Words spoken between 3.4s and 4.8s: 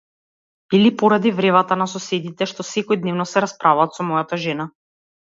расправаат со мојата жена?